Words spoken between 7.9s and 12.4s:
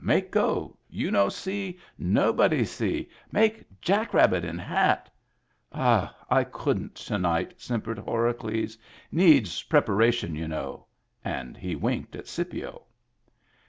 Horacles." Needs preparation, you know." And he winked at